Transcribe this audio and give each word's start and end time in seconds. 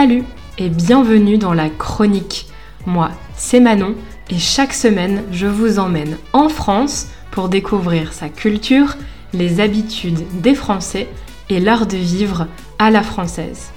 Salut 0.00 0.22
et 0.58 0.68
bienvenue 0.68 1.38
dans 1.38 1.54
la 1.54 1.68
chronique. 1.68 2.46
Moi, 2.86 3.10
c'est 3.34 3.58
Manon 3.58 3.96
et 4.30 4.38
chaque 4.38 4.72
semaine, 4.72 5.24
je 5.32 5.48
vous 5.48 5.80
emmène 5.80 6.18
en 6.32 6.48
France 6.48 7.08
pour 7.32 7.48
découvrir 7.48 8.12
sa 8.12 8.28
culture, 8.28 8.94
les 9.32 9.58
habitudes 9.58 10.20
des 10.40 10.54
Français 10.54 11.08
et 11.50 11.58
l'art 11.58 11.88
de 11.88 11.96
vivre 11.96 12.46
à 12.78 12.92
la 12.92 13.02
française. 13.02 13.72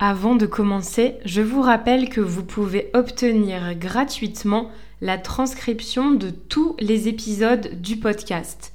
Avant 0.00 0.34
de 0.34 0.46
commencer, 0.46 1.14
je 1.24 1.42
vous 1.42 1.62
rappelle 1.62 2.08
que 2.08 2.20
vous 2.20 2.42
pouvez 2.42 2.90
obtenir 2.92 3.76
gratuitement 3.76 4.68
la 5.00 5.16
transcription 5.16 6.10
de 6.10 6.30
tous 6.30 6.74
les 6.80 7.06
épisodes 7.06 7.80
du 7.80 7.98
podcast. 7.98 8.72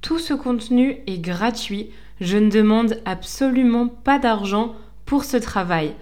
Tout 0.00 0.18
ce 0.18 0.34
contenu 0.34 0.96
est 1.06 1.18
gratuit, 1.18 1.90
je 2.20 2.36
ne 2.36 2.50
demande 2.50 3.00
absolument 3.04 3.88
pas 3.88 4.18
d'argent 4.18 4.74
pour 5.04 5.24
ce 5.24 5.36
travail. 5.36 5.94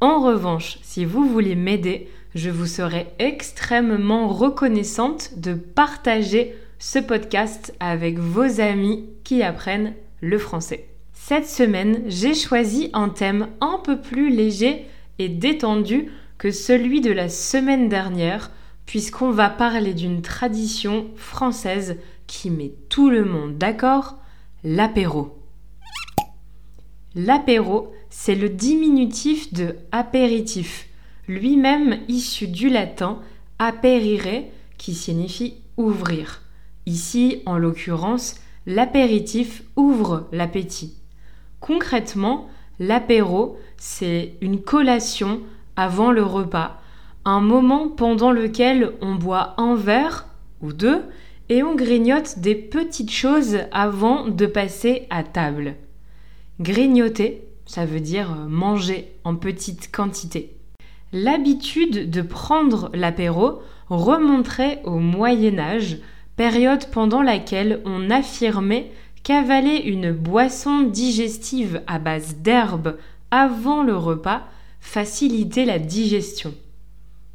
En 0.00 0.20
revanche, 0.20 0.78
si 0.82 1.04
vous 1.04 1.28
voulez 1.28 1.54
m'aider, 1.54 2.08
je 2.34 2.50
vous 2.50 2.66
serai 2.66 3.08
extrêmement 3.18 4.28
reconnaissante 4.28 5.32
de 5.36 5.54
partager 5.54 6.54
ce 6.78 6.98
podcast 6.98 7.74
avec 7.80 8.18
vos 8.18 8.60
amis 8.60 9.06
qui 9.24 9.42
apprennent 9.42 9.94
le 10.20 10.38
français. 10.38 10.88
Cette 11.12 11.48
semaine, 11.48 12.02
j'ai 12.06 12.34
choisi 12.34 12.90
un 12.92 13.08
thème 13.08 13.48
un 13.60 13.80
peu 13.82 14.00
plus 14.00 14.30
léger 14.30 14.86
et 15.18 15.28
détendu 15.28 16.10
que 16.38 16.50
celui 16.50 17.00
de 17.00 17.10
la 17.10 17.28
semaine 17.28 17.88
dernière, 17.88 18.50
puisqu'on 18.86 19.30
va 19.30 19.50
parler 19.50 19.92
d'une 19.92 20.22
tradition 20.22 21.08
française 21.16 21.96
qui 22.26 22.50
met 22.50 22.72
tout 22.88 23.10
le 23.10 23.24
monde 23.24 23.58
d'accord, 23.58 24.16
l'apéro. 24.62 25.37
L'apéro, 27.20 27.92
c'est 28.10 28.36
le 28.36 28.48
diminutif 28.48 29.52
de 29.52 29.74
apéritif, 29.90 30.88
lui-même 31.26 31.98
issu 32.06 32.46
du 32.46 32.68
latin 32.68 33.18
aperire, 33.58 34.44
qui 34.76 34.94
signifie 34.94 35.54
ouvrir. 35.76 36.42
Ici, 36.86 37.42
en 37.44 37.58
l'occurrence, 37.58 38.36
l'apéritif 38.66 39.64
ouvre 39.74 40.28
l'appétit. 40.30 40.94
Concrètement, 41.58 42.46
l'apéro, 42.78 43.58
c'est 43.78 44.34
une 44.40 44.62
collation 44.62 45.40
avant 45.74 46.12
le 46.12 46.22
repas, 46.22 46.80
un 47.24 47.40
moment 47.40 47.88
pendant 47.88 48.30
lequel 48.30 48.92
on 49.00 49.16
boit 49.16 49.54
un 49.56 49.74
verre 49.74 50.28
ou 50.62 50.72
deux 50.72 51.02
et 51.48 51.64
on 51.64 51.74
grignote 51.74 52.38
des 52.38 52.54
petites 52.54 53.10
choses 53.10 53.58
avant 53.72 54.28
de 54.28 54.46
passer 54.46 55.08
à 55.10 55.24
table. 55.24 55.74
Grignoter, 56.60 57.44
ça 57.66 57.86
veut 57.86 58.00
dire 58.00 58.34
manger 58.48 59.12
en 59.22 59.36
petite 59.36 59.92
quantité. 59.92 60.56
L'habitude 61.12 62.10
de 62.10 62.20
prendre 62.20 62.90
l'apéro 62.94 63.62
remonterait 63.88 64.82
au 64.84 64.98
Moyen 64.98 65.60
Âge, 65.60 65.98
période 66.34 66.86
pendant 66.90 67.22
laquelle 67.22 67.80
on 67.84 68.10
affirmait 68.10 68.90
qu'avaler 69.22 69.76
une 69.84 70.10
boisson 70.10 70.82
digestive 70.82 71.80
à 71.86 72.00
base 72.00 72.38
d'herbes 72.38 72.96
avant 73.30 73.84
le 73.84 73.96
repas 73.96 74.42
facilitait 74.80 75.64
la 75.64 75.78
digestion. 75.78 76.52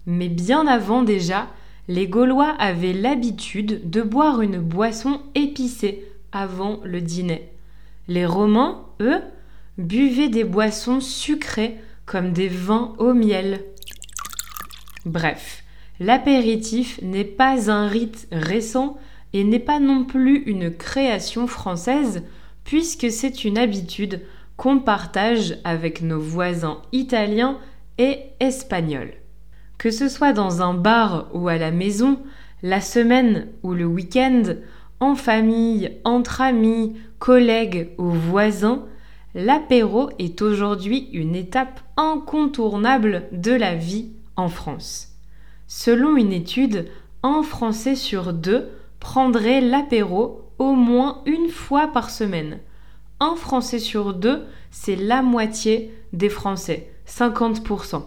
Mais 0.05 0.27
bien 0.27 0.67
avant 0.67 1.01
déjà, 1.01 1.47
les 1.87 2.07
Gaulois 2.07 2.55
avaient 2.59 2.93
l'habitude 2.93 3.89
de 3.89 4.01
boire 4.01 4.41
une 4.41 4.59
boisson 4.59 5.21
épicée 5.33 6.03
avant 6.33 6.81
le 6.83 6.99
dîner. 6.99 7.52
Les 8.07 8.25
Romains, 8.25 8.85
eux, 8.99 9.21
buvaient 9.77 10.29
des 10.29 10.43
boissons 10.43 10.99
sucrées 10.99 11.77
comme 12.05 12.33
des 12.33 12.49
vins 12.49 12.93
au 12.97 13.13
miel. 13.13 13.63
Bref, 15.05 15.63
l'apéritif 15.99 16.99
n'est 17.01 17.23
pas 17.23 17.71
un 17.71 17.87
rite 17.87 18.27
récent 18.31 18.97
et 19.31 19.43
n'est 19.43 19.59
pas 19.59 19.79
non 19.79 20.03
plus 20.03 20.43
une 20.43 20.75
création 20.75 21.47
française, 21.47 22.23
puisque 22.63 23.09
c'est 23.09 23.45
une 23.45 23.57
habitude 23.57 24.21
qu'on 24.57 24.79
partage 24.79 25.57
avec 25.63 26.01
nos 26.01 26.19
voisins 26.19 26.81
italiens 26.91 27.57
et 27.97 28.19
espagnols. 28.39 29.13
Que 29.77 29.91
ce 29.91 30.07
soit 30.07 30.33
dans 30.33 30.61
un 30.61 30.73
bar 30.73 31.29
ou 31.33 31.47
à 31.47 31.57
la 31.57 31.71
maison, 31.71 32.19
la 32.61 32.79
semaine 32.79 33.47
ou 33.63 33.73
le 33.73 33.85
week-end, 33.85 34.43
en 34.99 35.15
famille, 35.15 35.91
entre 36.05 36.41
amis, 36.41 36.95
collègues 37.23 37.91
ou 37.97 38.09
voisins, 38.09 38.83
l'apéro 39.33 40.09
est 40.19 40.41
aujourd'hui 40.41 41.07
une 41.13 41.37
étape 41.37 41.79
incontournable 41.95 43.29
de 43.31 43.53
la 43.53 43.75
vie 43.75 44.11
en 44.35 44.49
France. 44.49 45.07
Selon 45.65 46.17
une 46.17 46.33
étude, 46.33 46.89
un 47.23 47.41
Français 47.41 47.95
sur 47.95 48.33
deux 48.33 48.67
prendrait 48.99 49.61
l'apéro 49.61 50.51
au 50.59 50.73
moins 50.73 51.21
une 51.25 51.47
fois 51.47 51.87
par 51.93 52.09
semaine. 52.09 52.59
Un 53.21 53.37
Français 53.37 53.79
sur 53.79 54.13
deux, 54.13 54.43
c'est 54.69 54.97
la 54.97 55.21
moitié 55.21 55.93
des 56.11 56.29
Français, 56.29 56.91
50%. 57.07 58.03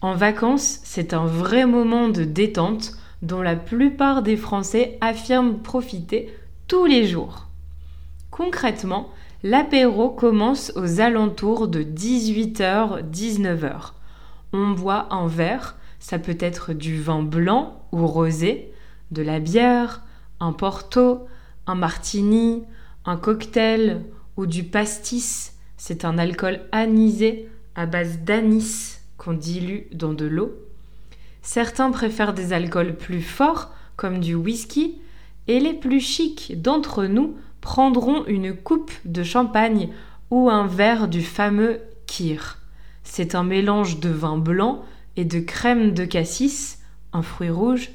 En 0.00 0.14
vacances, 0.16 0.80
c'est 0.82 1.14
un 1.14 1.24
vrai 1.24 1.66
moment 1.66 2.08
de 2.08 2.24
détente 2.24 2.94
dont 3.22 3.42
la 3.42 3.54
plupart 3.54 4.22
des 4.22 4.36
Français 4.36 4.98
affirment 5.00 5.60
profiter 5.62 6.34
tous 6.66 6.86
les 6.86 7.06
jours. 7.06 7.46
Concrètement, 8.34 9.10
l'apéro 9.44 10.10
commence 10.10 10.72
aux 10.74 11.00
alentours 11.00 11.68
de 11.68 11.84
18h-19h. 11.84 13.92
On 14.52 14.72
boit 14.72 15.06
un 15.14 15.28
verre, 15.28 15.76
ça 16.00 16.18
peut 16.18 16.36
être 16.40 16.72
du 16.72 17.00
vin 17.00 17.22
blanc 17.22 17.80
ou 17.92 18.04
rosé, 18.08 18.72
de 19.12 19.22
la 19.22 19.38
bière, 19.38 20.02
un 20.40 20.52
porto, 20.52 21.28
un 21.68 21.76
martini, 21.76 22.64
un 23.04 23.16
cocktail 23.16 24.02
ou 24.36 24.46
du 24.46 24.64
pastis. 24.64 25.52
C'est 25.76 26.04
un 26.04 26.18
alcool 26.18 26.62
anisé 26.72 27.48
à 27.76 27.86
base 27.86 28.18
d'anis 28.18 28.98
qu'on 29.16 29.34
dilue 29.34 29.82
dans 29.92 30.12
de 30.12 30.26
l'eau. 30.26 30.52
Certains 31.42 31.92
préfèrent 31.92 32.34
des 32.34 32.52
alcools 32.52 32.96
plus 32.96 33.22
forts 33.22 33.70
comme 33.94 34.18
du 34.18 34.34
whisky 34.34 34.98
et 35.46 35.60
les 35.60 35.74
plus 35.74 36.00
chics 36.00 36.60
d'entre 36.60 37.04
nous 37.04 37.36
prendront 37.64 38.26
une 38.26 38.54
coupe 38.54 38.92
de 39.06 39.22
champagne 39.22 39.88
ou 40.30 40.50
un 40.50 40.66
verre 40.66 41.08
du 41.08 41.22
fameux 41.22 41.80
kir. 42.06 42.58
C'est 43.04 43.34
un 43.34 43.42
mélange 43.42 44.00
de 44.00 44.10
vin 44.10 44.36
blanc 44.36 44.84
et 45.16 45.24
de 45.24 45.40
crème 45.40 45.94
de 45.94 46.04
cassis, 46.04 46.80
un 47.14 47.22
fruit 47.22 47.48
rouge, 47.48 47.88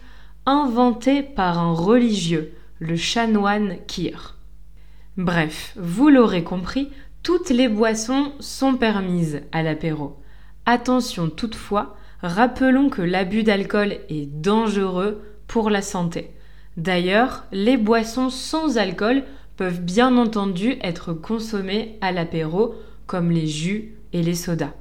inventé 0.47 1.21
par 1.21 1.59
un 1.59 1.71
religieux, 1.71 2.51
le 2.79 2.95
chanoine 2.95 3.75
Kir. 3.85 4.37
Bref, 5.17 5.75
vous 5.77 6.09
l'aurez 6.09 6.43
compris, 6.43 6.89
toutes 7.21 7.51
les 7.51 7.67
boissons 7.67 8.31
sont 8.39 8.73
permises 8.73 9.41
à 9.51 9.61
l'apéro. 9.61 10.17
Attention 10.65 11.29
toutefois, 11.29 11.95
rappelons 12.23 12.89
que 12.89 13.03
l'abus 13.03 13.43
d'alcool 13.43 13.97
est 14.09 14.25
dangereux 14.25 15.21
pour 15.45 15.69
la 15.69 15.83
santé. 15.83 16.31
D'ailleurs, 16.75 17.45
les 17.51 17.77
boissons 17.77 18.31
sans 18.31 18.79
alcool 18.79 19.23
peuvent 19.59 19.81
bien 19.81 20.15
entendu 20.15 20.77
être 20.79 21.11
consommées 21.11 21.97
à 21.99 22.13
l'apéro, 22.13 22.75
comme 23.07 23.29
les 23.29 23.45
jus 23.45 23.93
et 24.13 24.23
les 24.23 24.33
sodas. 24.33 24.71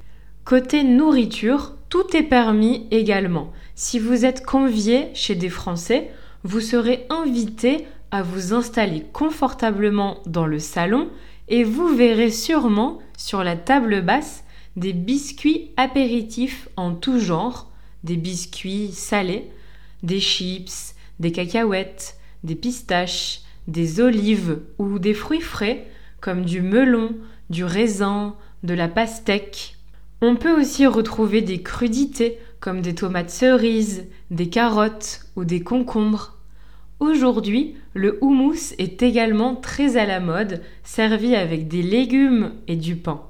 Côté 0.45 0.85
nourriture, 0.85 1.75
tout 1.89 2.17
est 2.17 2.23
permis 2.23 2.87
également. 2.93 3.53
Si 3.75 3.99
vous 3.99 4.25
êtes 4.25 4.47
convié 4.47 5.09
chez 5.15 5.35
des 5.35 5.49
Français, 5.49 6.13
vous 6.45 6.61
serez 6.61 7.07
invité 7.11 7.87
à 8.13 8.23
vous 8.23 8.55
installer 8.55 9.05
confortablement 9.13 10.19
dans 10.27 10.47
le 10.47 10.61
salon 10.61 11.09
et 11.49 11.65
vous 11.65 11.89
verrez 11.89 12.31
sûrement 12.31 13.01
sur 13.17 13.43
la 13.43 13.57
table 13.57 14.03
basse 14.03 14.45
des 14.77 14.93
biscuits 14.93 15.73
apéritifs 15.77 16.69
en 16.77 16.95
tout 16.95 17.19
genre, 17.19 17.73
des 18.05 18.17
biscuits 18.17 18.93
salés, 18.93 19.51
des 20.05 20.21
chips, 20.21 20.95
des 21.19 21.33
cacahuètes, 21.33 22.17
des 22.45 22.55
pistaches, 22.55 23.41
des 23.69 24.01
olives 24.01 24.59
ou 24.79 24.99
des 24.99 25.15
fruits 25.15 25.41
frais 25.41 25.87
comme 26.21 26.45
du 26.45 26.63
melon, 26.63 27.15
du 27.51 27.65
raisin, 27.65 28.35
de 28.65 28.75
la 28.75 28.89
pastèque. 28.89 29.77
On 30.21 30.35
peut 30.35 30.61
aussi 30.61 30.87
retrouver 30.87 31.43
des 31.43 31.63
crudités 31.63 32.39
comme 32.59 32.81
des 32.81 32.95
tomates 32.95 33.31
cerises, 33.31 34.07
des 34.33 34.49
carottes 34.49 35.21
ou 35.37 35.45
des 35.45 35.61
concombres. 35.61 36.39
Aujourd'hui, 36.99 37.77
le 37.95 38.19
houmous 38.21 38.75
est 38.79 39.03
également 39.03 39.55
très 39.55 39.97
à 39.97 40.07
la 40.07 40.19
mode, 40.19 40.61
servi 40.83 41.37
avec 41.37 41.69
des 41.69 41.83
légumes 41.83 42.53
et 42.67 42.75
du 42.75 42.97
pain. 42.97 43.23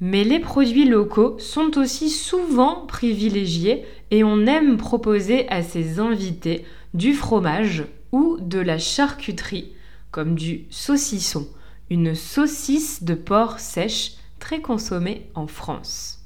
Mais 0.00 0.22
les 0.22 0.38
produits 0.38 0.88
locaux 0.88 1.36
sont 1.40 1.76
aussi 1.78 2.10
souvent 2.10 2.86
privilégiés 2.86 3.84
et 4.12 4.22
on 4.22 4.46
aime 4.46 4.76
proposer 4.76 5.48
à 5.48 5.62
ses 5.62 5.98
invités 5.98 6.64
du 6.94 7.14
fromage 7.14 7.84
ou 8.12 8.38
de 8.40 8.58
la 8.58 8.78
charcuterie, 8.78 9.72
comme 10.10 10.34
du 10.34 10.66
saucisson, 10.70 11.46
une 11.90 12.14
saucisse 12.14 13.02
de 13.02 13.14
porc 13.14 13.60
sèche 13.60 14.14
très 14.38 14.60
consommée 14.60 15.30
en 15.34 15.46
France. 15.46 16.20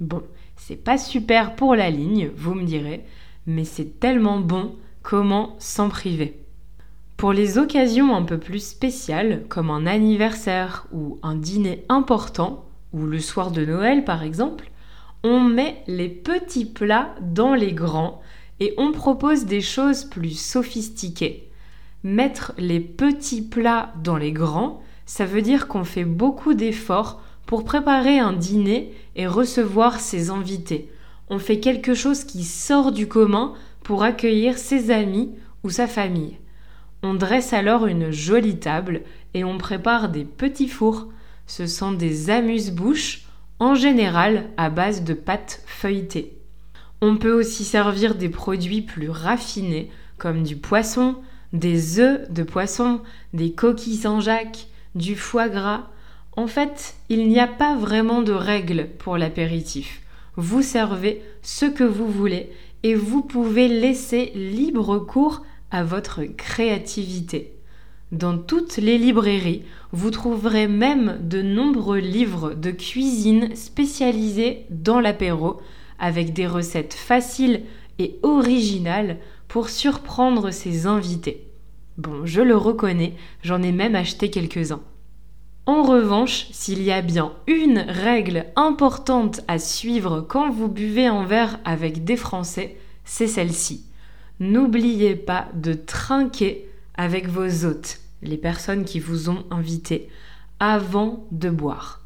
Bon, 0.00 0.22
c'est 0.56 0.82
pas 0.82 0.98
super 0.98 1.56
pour 1.56 1.74
la 1.74 1.90
ligne, 1.90 2.30
vous 2.36 2.54
me 2.54 2.64
direz, 2.64 3.04
mais 3.46 3.64
c'est 3.64 4.00
tellement 4.00 4.40
bon, 4.40 4.74
comment 5.02 5.56
s'en 5.58 5.88
priver? 5.88 6.42
Pour 7.16 7.32
les 7.32 7.56
occasions 7.56 8.14
un 8.14 8.22
peu 8.22 8.38
plus 8.38 8.66
spéciales, 8.66 9.44
comme 9.48 9.70
un 9.70 9.86
anniversaire 9.86 10.86
ou 10.92 11.18
un 11.22 11.34
dîner 11.34 11.84
important, 11.88 12.64
ou 12.92 13.04
le 13.06 13.20
soir 13.20 13.50
de 13.50 13.64
Noël 13.64 14.04
par 14.04 14.22
exemple, 14.22 14.70
on 15.22 15.40
met 15.40 15.82
les 15.86 16.08
petits 16.08 16.66
plats 16.66 17.14
dans 17.20 17.54
les 17.54 17.72
grands 17.72 18.20
et 18.60 18.74
on 18.78 18.92
propose 18.92 19.44
des 19.44 19.60
choses 19.60 20.04
plus 20.04 20.38
sophistiquées. 20.38 21.50
Mettre 22.02 22.52
les 22.58 22.80
petits 22.80 23.42
plats 23.42 23.92
dans 24.02 24.16
les 24.16 24.32
grands, 24.32 24.82
ça 25.06 25.24
veut 25.24 25.42
dire 25.42 25.68
qu'on 25.68 25.84
fait 25.84 26.04
beaucoup 26.04 26.54
d'efforts 26.54 27.20
pour 27.46 27.64
préparer 27.64 28.18
un 28.18 28.32
dîner 28.32 28.92
et 29.14 29.26
recevoir 29.26 30.00
ses 30.00 30.30
invités. 30.30 30.90
On 31.28 31.38
fait 31.38 31.60
quelque 31.60 31.94
chose 31.94 32.24
qui 32.24 32.44
sort 32.44 32.92
du 32.92 33.08
commun 33.08 33.54
pour 33.82 34.02
accueillir 34.02 34.58
ses 34.58 34.90
amis 34.90 35.30
ou 35.64 35.70
sa 35.70 35.86
famille. 35.86 36.38
On 37.02 37.14
dresse 37.14 37.52
alors 37.52 37.86
une 37.86 38.10
jolie 38.10 38.58
table 38.58 39.02
et 39.34 39.44
on 39.44 39.58
prépare 39.58 40.08
des 40.08 40.24
petits 40.24 40.68
fours. 40.68 41.08
Ce 41.46 41.66
sont 41.66 41.92
des 41.92 42.30
amuse-bouches, 42.30 43.22
en 43.58 43.74
général 43.74 44.50
à 44.56 44.70
base 44.70 45.04
de 45.04 45.14
pâte 45.14 45.62
feuilletée. 45.66 46.35
On 47.00 47.16
peut 47.16 47.32
aussi 47.32 47.64
servir 47.64 48.14
des 48.14 48.28
produits 48.28 48.82
plus 48.82 49.10
raffinés 49.10 49.90
comme 50.18 50.42
du 50.42 50.56
poisson, 50.56 51.16
des 51.52 52.00
œufs 52.00 52.30
de 52.30 52.42
poisson, 52.42 53.00
des 53.34 53.52
coquilles 53.52 53.96
Saint-Jacques, 53.96 54.68
du 54.94 55.14
foie 55.14 55.48
gras. 55.48 55.88
En 56.36 56.46
fait, 56.46 56.96
il 57.08 57.28
n'y 57.28 57.40
a 57.40 57.46
pas 57.46 57.76
vraiment 57.76 58.22
de 58.22 58.32
règles 58.32 58.88
pour 58.98 59.18
l'apéritif. 59.18 60.02
Vous 60.36 60.62
servez 60.62 61.22
ce 61.42 61.66
que 61.66 61.84
vous 61.84 62.10
voulez 62.10 62.50
et 62.82 62.94
vous 62.94 63.22
pouvez 63.22 63.68
laisser 63.68 64.32
libre 64.34 64.98
cours 64.98 65.42
à 65.70 65.82
votre 65.82 66.24
créativité. 66.24 67.52
Dans 68.12 68.38
toutes 68.38 68.76
les 68.76 68.98
librairies, 68.98 69.62
vous 69.92 70.10
trouverez 70.10 70.68
même 70.68 71.18
de 71.20 71.42
nombreux 71.42 71.98
livres 71.98 72.54
de 72.54 72.70
cuisine 72.70 73.54
spécialisés 73.56 74.66
dans 74.70 75.00
l'apéro 75.00 75.60
avec 75.98 76.32
des 76.32 76.46
recettes 76.46 76.94
faciles 76.94 77.62
et 77.98 78.18
originales 78.22 79.18
pour 79.48 79.68
surprendre 79.68 80.50
ses 80.50 80.86
invités. 80.86 81.46
Bon, 81.98 82.26
je 82.26 82.42
le 82.42 82.56
reconnais, 82.56 83.14
j'en 83.42 83.62
ai 83.62 83.72
même 83.72 83.94
acheté 83.94 84.30
quelques-uns. 84.30 84.82
En 85.64 85.82
revanche, 85.82 86.46
s'il 86.52 86.82
y 86.82 86.92
a 86.92 87.02
bien 87.02 87.32
une 87.46 87.78
règle 87.78 88.46
importante 88.54 89.40
à 89.48 89.58
suivre 89.58 90.20
quand 90.20 90.50
vous 90.50 90.68
buvez 90.68 91.06
un 91.06 91.24
verre 91.24 91.58
avec 91.64 92.04
des 92.04 92.16
Français, 92.16 92.76
c'est 93.04 93.26
celle-ci. 93.26 93.86
N'oubliez 94.38 95.16
pas 95.16 95.48
de 95.54 95.72
trinquer 95.72 96.68
avec 96.96 97.28
vos 97.28 97.64
hôtes, 97.64 98.00
les 98.22 98.36
personnes 98.36 98.84
qui 98.84 99.00
vous 99.00 99.28
ont 99.28 99.44
invité, 99.50 100.08
avant 100.60 101.26
de 101.32 101.50
boire. 101.50 102.02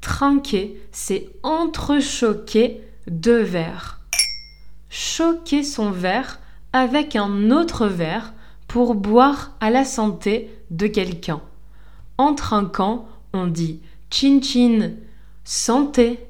Trinquer, 0.00 0.80
c'est 0.90 1.28
entrechoquer 1.42 2.80
deux 3.10 3.42
verres. 3.42 4.00
Choquer 4.88 5.64
son 5.64 5.90
verre 5.90 6.38
avec 6.72 7.16
un 7.16 7.50
autre 7.50 7.86
verre 7.86 8.32
pour 8.68 8.94
boire 8.94 9.56
à 9.60 9.70
la 9.70 9.84
santé 9.84 10.50
de 10.70 10.86
quelqu'un. 10.86 11.42
En 12.18 12.34
trinquant, 12.34 13.08
on 13.32 13.48
dit 13.48 13.80
chin 14.10 14.40
chin, 14.40 14.92
santé, 15.44 16.20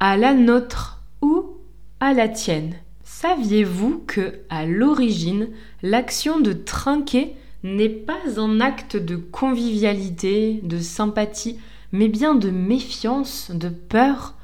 à 0.00 0.16
la 0.16 0.32
nôtre 0.32 1.02
ou 1.20 1.58
à 2.00 2.14
la 2.14 2.28
tienne. 2.28 2.74
Saviez-vous 3.04 4.02
que, 4.06 4.40
à 4.48 4.64
l'origine, 4.64 5.48
l'action 5.82 6.40
de 6.40 6.52
trinquer 6.52 7.36
n'est 7.62 7.88
pas 7.88 8.38
un 8.38 8.60
acte 8.60 8.96
de 8.96 9.16
convivialité, 9.16 10.60
de 10.62 10.78
sympathie, 10.78 11.58
mais 11.92 12.08
bien 12.08 12.34
de 12.34 12.50
méfiance, 12.50 13.50
de 13.50 13.68
peur? 13.68 14.34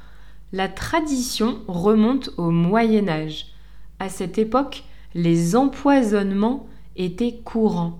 La 0.53 0.67
tradition 0.67 1.59
remonte 1.69 2.31
au 2.35 2.51
Moyen 2.51 3.07
Âge. 3.07 3.47
À 3.99 4.09
cette 4.09 4.37
époque, 4.37 4.83
les 5.15 5.55
empoisonnements 5.55 6.67
étaient 6.97 7.39
courants. 7.45 7.99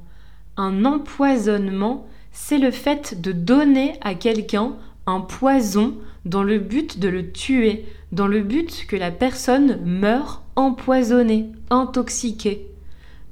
Un 0.58 0.84
empoisonnement, 0.84 2.08
c'est 2.34 2.58
le 2.58 2.72
fait 2.72 3.22
de 3.22 3.32
donner 3.32 3.94
à 4.02 4.16
quelqu'un 4.16 4.76
un 5.06 5.22
poison 5.22 5.96
dans 6.26 6.44
le 6.44 6.60
but 6.60 7.00
de 7.00 7.08
le 7.08 7.32
tuer, 7.32 7.86
dans 8.12 8.28
le 8.28 8.42
but 8.42 8.86
que 8.86 8.98
la 8.98 9.12
personne 9.12 9.80
meure 9.86 10.42
empoisonnée, 10.58 11.50
intoxiquée. 11.70 12.68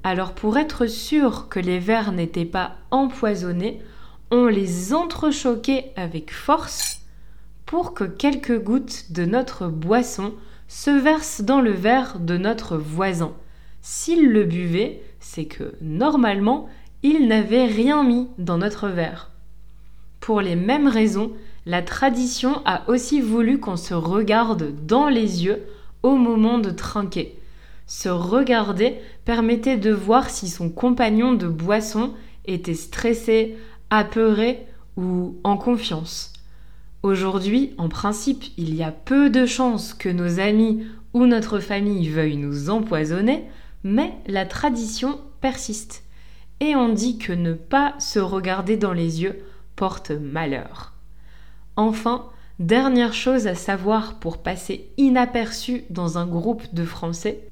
Alors 0.04 0.33
pour 0.33 0.57
être 0.57 0.88
sûr 0.88 1.50
que 1.50 1.60
les 1.60 1.80
vers 1.80 2.13
n'étaient 2.13 2.45
pas 2.45 2.77
empoisonnés, 2.89 3.81
on 4.31 4.45
les 4.45 4.94
entrechoquait 4.94 5.92
avec 5.98 6.31
force 6.31 6.99
pour 7.69 7.94
que 7.94 8.04
quelques 8.04 8.60
gouttes 8.60 9.12
de 9.12 9.25
notre 9.25 9.68
boisson 9.68 10.33
se 10.68 10.89
versent 10.89 11.42
dans 11.42 11.62
le 11.62 11.69
verre 11.69 12.18
de 12.19 12.36
notre 12.36 12.77
voisin. 12.77 13.31
S'il 13.83 14.31
le 14.31 14.44
buvait, 14.44 15.04
c'est 15.19 15.45
que 15.45 15.75
normalement, 15.80 16.68
il 17.04 17.27
n'avait 17.27 17.68
rien 17.68 18.04
mis 18.04 18.27
dans 18.39 18.57
notre 18.57 18.88
verre. 18.88 19.30
Pour 20.19 20.42
les 20.42 20.56
mêmes 20.56 20.88
raisons, 20.88 21.31
la 21.68 21.83
tradition 21.83 22.63
a 22.66 22.89
aussi 22.89 23.21
voulu 23.21 23.60
qu'on 23.60 23.77
se 23.77 23.94
regarde 23.94 24.74
dans 24.88 25.07
les 25.07 25.45
yeux 25.45 25.62
au 26.01 26.16
moment 26.16 26.57
de 26.57 26.71
trinquer. 26.71 27.38
Se 27.86 28.10
regarder 28.10 28.95
permettait 29.25 29.77
de 29.77 29.92
voir 29.92 30.31
si 30.31 30.48
son 30.48 30.71
compagnon 30.71 31.33
de 31.33 31.48
boisson 31.48 32.16
était 32.45 32.74
stressé, 32.74 33.57
apeuré 33.92 34.66
ou 34.98 35.36
en 35.44 35.56
confiance. 35.56 36.33
Aujourd'hui, 37.01 37.74
en 37.78 37.88
principe, 37.88 38.44
il 38.57 38.75
y 38.75 38.84
a 38.84 38.92
peu 38.92 39.30
de 39.30 39.46
chances 39.46 39.94
que 39.94 40.10
nos 40.10 40.40
amis 40.40 40.84
ou 41.13 41.25
notre 41.25 41.60
famille 41.60 42.10
veuillent 42.10 42.38
nous 42.38 42.69
empoisonner, 42.69 43.46
mais 43.84 44.13
la 44.28 44.46
tradition 44.46 45.19
persiste. 45.40 46.04
Et 46.59 46.76
on 46.76 46.90
dit 46.90 47.18
que 47.18 47.31
ne 47.31 47.54
pas 47.54 47.95
se 48.00 48.19
regarder 48.19 48.76
dans 48.76 48.92
les 48.92 49.21
yeux 49.21 49.40
porte 49.78 50.12
malheur. 50.12 50.92
Enfin, 51.78 52.26
dernière 52.59 53.14
chose 53.14 53.47
à 53.47 53.56
savoir 53.56 54.19
pour 54.19 54.40
passer 54.40 54.90
inaperçu 54.97 55.85
dans 55.90 56.18
un 56.18 56.28
groupe 56.28 56.74
de 56.74 56.83
Français, 56.83 57.47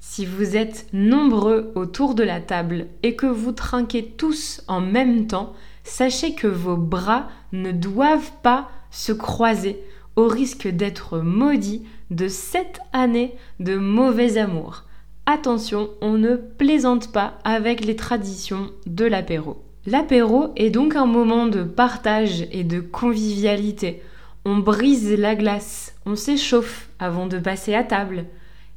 si 0.00 0.24
vous 0.24 0.56
êtes 0.56 0.86
nombreux 0.94 1.70
autour 1.74 2.14
de 2.14 2.22
la 2.22 2.40
table 2.40 2.86
et 3.02 3.14
que 3.14 3.26
vous 3.26 3.52
trinquez 3.52 4.06
tous 4.16 4.62
en 4.66 4.80
même 4.80 5.26
temps, 5.26 5.52
sachez 5.90 6.34
que 6.34 6.46
vos 6.46 6.76
bras 6.76 7.28
ne 7.52 7.72
doivent 7.72 8.32
pas 8.42 8.70
se 8.90 9.12
croiser 9.12 9.82
au 10.16 10.28
risque 10.28 10.68
d'être 10.68 11.18
maudits 11.18 11.84
de 12.10 12.28
sept 12.28 12.80
années 12.92 13.34
de 13.58 13.76
mauvais 13.76 14.38
amour. 14.38 14.84
Attention, 15.26 15.90
on 16.00 16.12
ne 16.12 16.36
plaisante 16.36 17.12
pas 17.12 17.38
avec 17.44 17.84
les 17.84 17.96
traditions 17.96 18.70
de 18.86 19.04
l'apéro. 19.04 19.64
L'apéro 19.84 20.52
est 20.56 20.70
donc 20.70 20.94
un 20.94 21.06
moment 21.06 21.46
de 21.46 21.64
partage 21.64 22.46
et 22.52 22.64
de 22.64 22.80
convivialité. 22.80 24.02
On 24.44 24.58
brise 24.58 25.12
la 25.18 25.34
glace, 25.34 25.94
on 26.06 26.14
s'échauffe 26.14 26.88
avant 26.98 27.26
de 27.26 27.38
passer 27.38 27.74
à 27.74 27.82
table. 27.82 28.26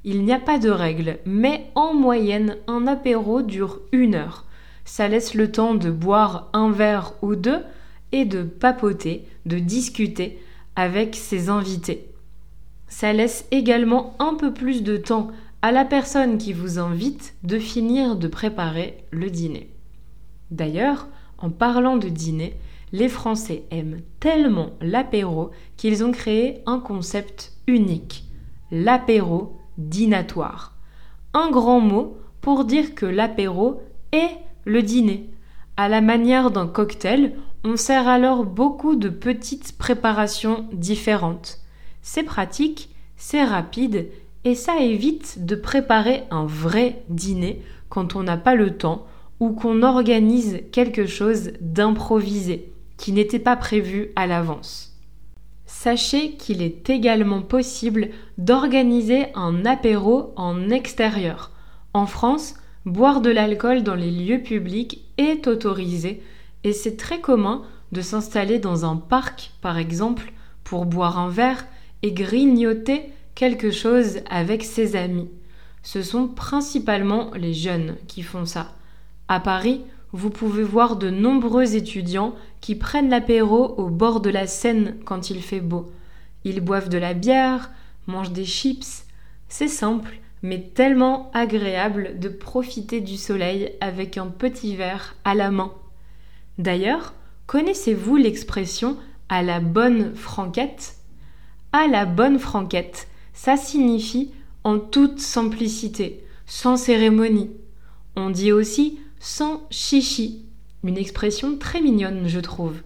Il 0.03 0.23
n'y 0.23 0.33
a 0.33 0.39
pas 0.39 0.57
de 0.57 0.69
règle, 0.69 1.19
mais 1.25 1.67
en 1.75 1.93
moyenne, 1.93 2.57
un 2.67 2.87
apéro 2.87 3.41
dure 3.41 3.81
une 3.91 4.15
heure. 4.15 4.45
Ça 4.85 5.07
laisse 5.07 5.33
le 5.33 5.51
temps 5.51 5.75
de 5.75 5.89
boire 5.89 6.49
un 6.53 6.71
verre 6.71 7.13
ou 7.21 7.35
deux 7.35 7.63
et 8.11 8.25
de 8.25 8.43
papoter, 8.43 9.25
de 9.45 9.59
discuter 9.59 10.39
avec 10.75 11.15
ses 11.15 11.49
invités. 11.49 12.09
Ça 12.87 13.11
laisse 13.13 13.47
également 13.51 14.15
un 14.19 14.35
peu 14.35 14.53
plus 14.53 14.83
de 14.83 14.97
temps 14.97 15.29
à 15.61 15.71
la 15.71 15.85
personne 15.85 16.37
qui 16.37 16.53
vous 16.53 16.77
invite 16.77 17.35
de 17.43 17.57
finir 17.57 18.15
de 18.15 18.27
préparer 18.27 18.97
le 19.11 19.29
dîner. 19.29 19.69
D'ailleurs, 20.51 21.07
en 21.37 21.49
parlant 21.49 21.97
de 21.97 22.09
dîner, 22.09 22.55
les 22.91 23.09
Français 23.09 23.63
aiment 23.71 24.01
tellement 24.19 24.71
l'apéro 24.81 25.49
qu'ils 25.77 26.03
ont 26.03 26.11
créé 26.11 26.61
un 26.65 26.79
concept 26.79 27.53
unique, 27.65 28.25
l'apéro 28.71 29.57
dînatoire. 29.77 30.75
Un 31.33 31.49
grand 31.49 31.79
mot 31.79 32.17
pour 32.41 32.65
dire 32.65 32.93
que 32.93 33.07
l'apéro 33.07 33.81
est 34.11 34.37
le 34.65 34.81
dîner. 34.83 35.29
À 35.77 35.89
la 35.89 36.01
manière 36.01 36.51
d'un 36.51 36.67
cocktail, 36.67 37.35
on 37.63 37.77
sert 37.77 38.07
alors 38.07 38.45
beaucoup 38.45 38.95
de 38.95 39.09
petites 39.09 39.77
préparations 39.77 40.67
différentes. 40.73 41.59
C'est 42.01 42.23
pratique, 42.23 42.89
c'est 43.15 43.43
rapide 43.43 44.09
et 44.43 44.55
ça 44.55 44.79
évite 44.79 45.45
de 45.45 45.55
préparer 45.55 46.23
un 46.29 46.45
vrai 46.45 47.03
dîner 47.09 47.61
quand 47.89 48.15
on 48.15 48.23
n'a 48.23 48.37
pas 48.37 48.55
le 48.55 48.77
temps 48.77 49.05
ou 49.39 49.51
qu'on 49.51 49.83
organise 49.83 50.61
quelque 50.71 51.05
chose 51.05 51.51
d'improvisé, 51.61 52.71
qui 52.97 53.11
n'était 53.11 53.39
pas 53.39 53.55
prévu 53.55 54.11
à 54.15 54.27
l'avance. 54.27 54.93
Sachez 55.65 56.33
qu'il 56.33 56.61
est 56.61 56.89
également 56.89 57.41
possible 57.41 58.09
d'organiser 58.37 59.25
un 59.35 59.65
apéro 59.65 60.33
en 60.35 60.69
extérieur. 60.69 61.51
En 61.93 62.05
France, 62.05 62.55
boire 62.85 63.21
de 63.21 63.29
l'alcool 63.29 63.83
dans 63.83 63.95
les 63.95 64.11
lieux 64.11 64.41
publics 64.41 65.03
est 65.17 65.47
autorisé 65.47 66.21
et 66.63 66.73
c'est 66.73 66.97
très 66.97 67.19
commun 67.19 67.63
de 67.91 68.01
s'installer 68.01 68.59
dans 68.59 68.85
un 68.85 68.95
parc, 68.95 69.51
par 69.61 69.77
exemple, 69.77 70.33
pour 70.63 70.85
boire 70.85 71.19
un 71.19 71.29
verre 71.29 71.65
et 72.01 72.11
grignoter 72.11 73.03
quelque 73.35 73.71
chose 73.71 74.19
avec 74.29 74.63
ses 74.63 74.95
amis. 74.95 75.29
Ce 75.83 76.01
sont 76.01 76.27
principalement 76.27 77.31
les 77.35 77.53
jeunes 77.53 77.95
qui 78.07 78.23
font 78.23 78.45
ça. 78.45 78.73
À 79.27 79.39
Paris, 79.39 79.81
vous 80.11 80.29
pouvez 80.29 80.63
voir 80.63 80.95
de 80.95 81.09
nombreux 81.09 81.75
étudiants 81.75 82.35
qui 82.61 82.75
prennent 82.75 83.09
l'apéro 83.09 83.75
au 83.77 83.89
bord 83.89 84.21
de 84.21 84.29
la 84.29 84.47
Seine 84.47 84.95
quand 85.05 85.29
il 85.29 85.41
fait 85.41 85.59
beau. 85.59 85.91
Ils 86.45 86.61
boivent 86.61 86.89
de 86.89 86.97
la 86.97 87.13
bière, 87.13 87.71
mangent 88.07 88.31
des 88.31 88.45
chips. 88.45 89.05
C'est 89.49 89.67
simple, 89.67 90.19
mais 90.43 90.59
tellement 90.75 91.31
agréable 91.33 92.19
de 92.19 92.29
profiter 92.29 93.01
du 93.01 93.17
soleil 93.17 93.71
avec 93.79 94.17
un 94.17 94.27
petit 94.27 94.75
verre 94.75 95.15
à 95.23 95.33
la 95.33 95.49
main. 95.49 95.71
D'ailleurs, 96.57 97.13
connaissez-vous 97.47 98.17
l'expression 98.17 98.97
à 99.29 99.41
la 99.41 99.61
bonne 99.61 100.13
franquette? 100.15 100.97
À 101.71 101.87
la 101.87 102.05
bonne 102.05 102.37
franquette, 102.37 103.07
ça 103.33 103.57
signifie 103.57 104.31
en 104.63 104.79
toute 104.79 105.19
simplicité, 105.19 106.23
sans 106.45 106.77
cérémonie. 106.77 107.49
On 108.15 108.29
dit 108.29 108.51
aussi 108.51 108.99
sans 109.19 109.65
chichi, 109.71 110.45
une 110.83 110.97
expression 110.97 111.57
très 111.57 111.79
mignonne, 111.79 112.27
je 112.27 112.41
trouve. 112.41 112.81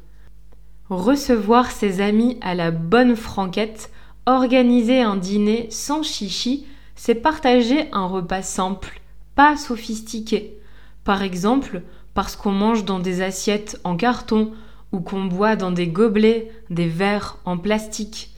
Recevoir 0.90 1.72
ses 1.72 2.00
amis 2.00 2.38
à 2.42 2.54
la 2.54 2.70
bonne 2.70 3.16
franquette, 3.16 3.90
organiser 4.28 5.02
un 5.02 5.18
dîner 5.18 5.68
sans 5.72 6.04
chichi, 6.04 6.66
c'est 6.98 7.16
partager 7.16 7.88
un 7.94 8.08
repas 8.08 8.42
simple, 8.42 9.00
pas 9.36 9.56
sophistiqué. 9.56 10.58
Par 11.06 11.22
exemple, 11.22 11.84
parce 12.14 12.36
qu'on 12.36 12.52
mange 12.52 12.84
dans 12.84 13.00
des 13.00 13.22
assiettes 13.22 13.80
en 13.86 13.96
carton 13.96 14.52
ou 14.92 15.00
qu'on 15.00 15.26
boit 15.26 15.56
dans 15.56 15.72
des 15.72 15.88
gobelets, 15.88 16.52
des 16.70 16.88
verres 16.88 17.38
en 17.46 17.58
plastique, 17.58 18.32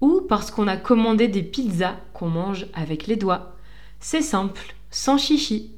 ou 0.00 0.20
parce 0.28 0.50
qu'on 0.50 0.68
a 0.68 0.76
commandé 0.76 1.28
des 1.28 1.42
pizzas 1.42 1.96
qu'on 2.12 2.28
mange 2.28 2.66
avec 2.72 3.08
les 3.08 3.16
doigts. 3.16 3.56
C'est 3.98 4.22
simple, 4.22 4.74
sans 4.90 5.18
chichi. 5.18 5.72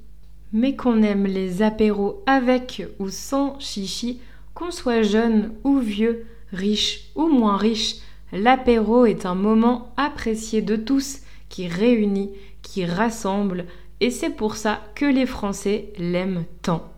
Mais 0.52 0.76
qu'on 0.76 1.02
aime 1.02 1.26
les 1.26 1.62
apéros 1.62 2.22
avec 2.26 2.86
ou 2.98 3.08
sans 3.08 3.58
chichi, 3.58 4.20
qu'on 4.54 4.70
soit 4.70 5.02
jeune 5.02 5.52
ou 5.64 5.78
vieux, 5.78 6.26
riche 6.52 7.10
ou 7.14 7.28
moins 7.28 7.56
riche, 7.56 7.96
l'apéro 8.32 9.06
est 9.06 9.26
un 9.26 9.34
moment 9.34 9.92
apprécié 9.96 10.60
de 10.60 10.76
tous, 10.76 11.20
qui 11.48 11.68
réunit, 11.68 12.32
qui 12.62 12.84
rassemble, 12.84 13.66
et 14.00 14.10
c'est 14.10 14.30
pour 14.30 14.56
ça 14.56 14.80
que 14.94 15.06
les 15.06 15.26
Français 15.26 15.92
l'aiment 15.98 16.44
tant. 16.62 16.90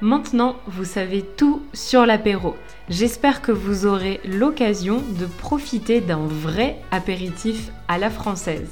Maintenant, 0.00 0.56
vous 0.66 0.84
savez 0.84 1.22
tout 1.22 1.62
sur 1.72 2.04
l'apéro. 2.04 2.56
J'espère 2.90 3.40
que 3.40 3.52
vous 3.52 3.86
aurez 3.86 4.20
l'occasion 4.24 5.02
de 5.18 5.24
profiter 5.24 6.00
d'un 6.00 6.26
vrai 6.26 6.76
apéritif 6.90 7.70
à 7.88 7.96
la 7.96 8.10
française. 8.10 8.68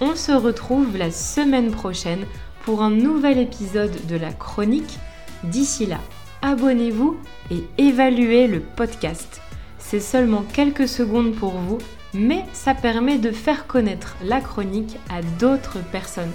On 0.00 0.14
se 0.14 0.32
retrouve 0.32 0.96
la 0.96 1.10
semaine 1.10 1.70
prochaine 1.70 2.24
pour 2.64 2.82
un 2.82 2.90
nouvel 2.90 3.38
épisode 3.38 4.06
de 4.06 4.16
la 4.16 4.32
chronique. 4.32 4.98
D'ici 5.44 5.84
là, 5.84 6.00
abonnez-vous 6.42 7.18
et 7.50 7.64
évaluez 7.76 8.46
le 8.46 8.60
podcast. 8.60 9.42
C'est 9.88 10.00
seulement 10.00 10.42
quelques 10.42 10.88
secondes 10.88 11.32
pour 11.32 11.52
vous, 11.52 11.78
mais 12.12 12.44
ça 12.52 12.74
permet 12.74 13.18
de 13.18 13.30
faire 13.30 13.68
connaître 13.68 14.16
la 14.20 14.40
chronique 14.40 14.96
à 15.08 15.22
d'autres 15.38 15.78
personnes. 15.92 16.32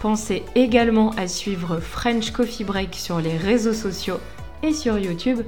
Pensez 0.00 0.42
également 0.56 1.10
à 1.10 1.28
suivre 1.28 1.78
French 1.78 2.32
Coffee 2.32 2.64
Break 2.64 2.96
sur 2.96 3.20
les 3.20 3.36
réseaux 3.36 3.72
sociaux 3.72 4.18
et 4.64 4.72
sur 4.72 4.98
YouTube 4.98 5.42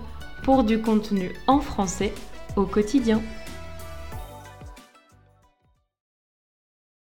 pour 0.44 0.62
du 0.62 0.80
contenu 0.80 1.32
en 1.48 1.58
français 1.58 2.14
au 2.54 2.66
quotidien. 2.66 3.20